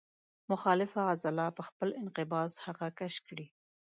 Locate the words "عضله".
1.11-1.45